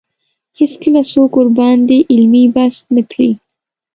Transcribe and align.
هېڅکله 0.59 1.01
څوک 1.11 1.31
ورباندې 1.37 1.97
علمي 2.13 2.43
بحث 2.55 2.75
نه 2.95 3.01
کړي 3.11 3.31